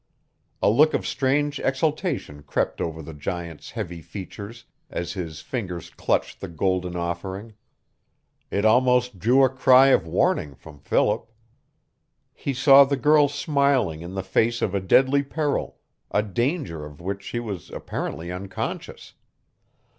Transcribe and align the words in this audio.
A 0.63 0.67
look 0.71 0.95
of 0.95 1.05
strange 1.05 1.59
exultation 1.59 2.41
crept 2.41 2.81
over 2.81 3.03
the 3.03 3.13
giant's 3.13 3.69
heavy 3.69 4.01
features 4.01 4.65
as 4.89 5.13
his 5.13 5.41
fingers 5.41 5.91
clutched 5.91 6.41
the 6.41 6.47
golden 6.47 6.95
offering. 6.95 7.53
It 8.49 8.65
almost 8.65 9.19
drew 9.19 9.43
a 9.43 9.49
cry 9.49 9.89
of 9.89 10.07
warning 10.07 10.55
from 10.55 10.79
Philip. 10.79 11.31
He 12.33 12.51
saw 12.51 12.83
the 12.83 12.97
girl 12.97 13.27
smiling 13.27 14.01
in 14.01 14.15
the 14.15 14.23
face 14.23 14.63
of 14.63 14.73
a 14.73 14.81
deadly 14.81 15.21
peril 15.21 15.77
a 16.09 16.23
danger 16.23 16.83
of 16.83 16.99
which 16.99 17.21
she 17.21 17.39
was 17.39 17.69
apparently 17.69 18.31
unconscious. 18.31 19.13